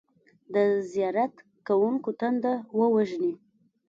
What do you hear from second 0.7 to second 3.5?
زیارت کوونکو تنده ووژني.